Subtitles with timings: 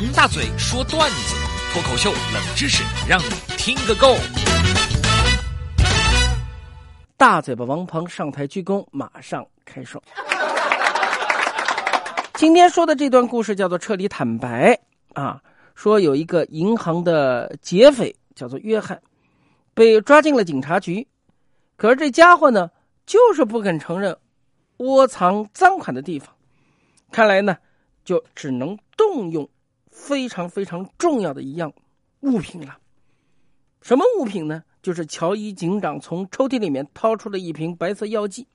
[0.00, 1.34] 王大嘴说段子，
[1.72, 4.14] 脱口秀冷知识，让你听个够。
[7.16, 10.00] 大嘴巴王鹏上台鞠躬，马上开说。
[12.34, 14.78] 今天说的这段故事叫做彻底坦白
[15.14, 15.42] 啊，
[15.74, 19.02] 说有一个银行的劫匪叫做约翰，
[19.74, 21.04] 被抓进了警察局，
[21.76, 22.70] 可是这家伙呢，
[23.04, 24.16] 就是不肯承认
[24.76, 26.32] 窝藏赃款的地方，
[27.10, 27.56] 看来呢，
[28.04, 29.48] 就只能动用
[29.98, 31.72] 非常非常重要的一样
[32.20, 32.78] 物品了。
[33.82, 34.62] 什么物品呢？
[34.80, 38.46] 就是乔伊警长从抽屉里面掏出了一瓶白色药剂，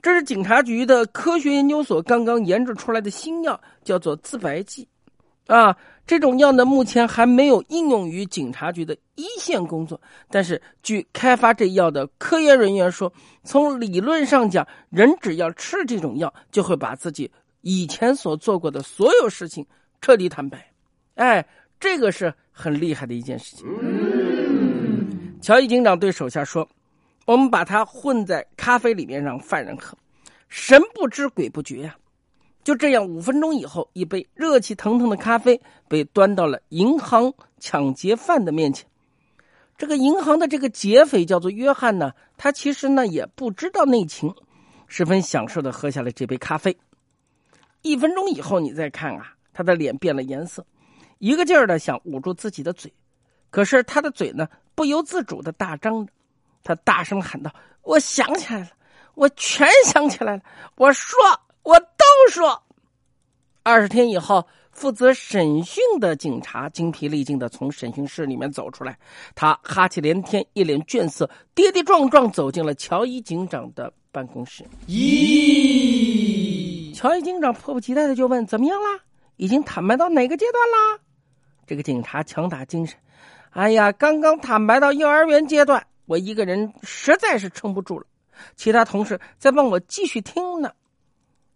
[0.00, 4.88] 这是警察局的科学研究所刚刚研制出来的新药，叫做自白剂。
[5.48, 10.00] 啊，这种药呢，目前还没有应用于警察局的一线工作。
[10.30, 19.66] 但是，据开发这药的科研人员说，从理论上讲，人只要吃这种药，就会把自己以前所做过的所有事情
[20.02, 20.70] 彻底坦白。
[21.14, 21.46] 哎，
[21.80, 23.66] 这个是很厉害的一件事情。
[25.40, 26.68] 乔伊警长对手下说
[27.24, 29.96] ：“我们把它混在咖啡里面，让犯人喝，
[30.48, 31.96] 神不知鬼不觉呀。”
[32.64, 38.86] 就这样，五分钟以后，一杯热气腾腾的咖啡被端到了银行抢劫犯的面前。
[39.76, 44.32] 这个银行的这个劫匪叫做约翰呢，他其实呢也不知道内情，
[44.86, 46.76] 十分享受的喝下了这杯咖啡。
[47.82, 50.64] 一分钟以后，你再看啊，他的脸变了颜色，
[51.18, 52.92] 一个劲儿的想捂住自己的嘴，
[53.50, 54.48] 可是他的嘴呢？
[54.74, 56.12] 不由自主的大张着，
[56.64, 57.52] 他大声喊道
[57.84, 58.70] ：“我想起来了，
[59.14, 60.42] 我全想起来了！
[60.76, 61.18] 我说，
[61.62, 62.62] 我都说。”
[63.62, 68.98] 二十天以后，负责审讯的警察精疲力尽的从审讯室里面走出来，
[69.34, 74.64] 他哈气连天，一脸倦色，跌跌撞撞走进了乔伊警长的办公室。
[74.88, 76.94] 咦？
[76.94, 79.00] 乔伊警长迫不及待的就问：“怎么样啦？
[79.36, 81.02] 已经坦白到哪个阶段啦？”
[81.66, 82.98] 这个警察强打精神。
[83.50, 88.06] 哎呀，刚刚坦白到幼儿园阶段，我一个人实在是撑不住了，
[88.56, 90.72] 其他同事在帮我继续听呢。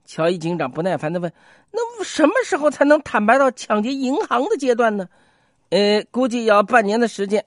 [0.05, 1.33] 乔伊警长不耐烦的问
[1.73, 5.09] ：“那什么时候才能坦白到抢劫银行的阶段呢？”
[5.71, 7.45] 呃，估计要半年的时间。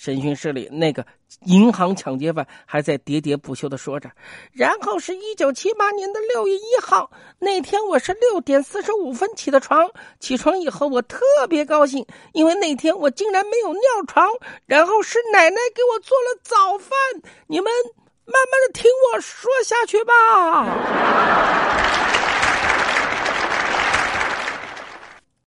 [0.00, 1.04] 审讯室里那个。
[1.44, 4.10] 银行抢劫犯还在喋喋不休的说着，
[4.50, 9.88] 然后是一九七八年的六月一号那天，我是六点四十五分起的床。
[10.18, 14.26] 起床以后，我特别高兴，因为那天我竟然没有尿床。
[14.66, 16.90] 然后是奶奶给我做了早饭。
[17.46, 17.70] 你们
[18.24, 21.59] 慢慢的听我说下去吧。